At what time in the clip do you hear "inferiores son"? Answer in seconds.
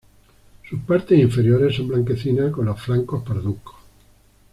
1.19-1.87